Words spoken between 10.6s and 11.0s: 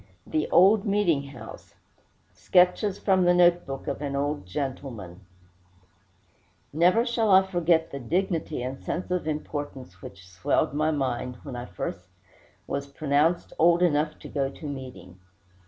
my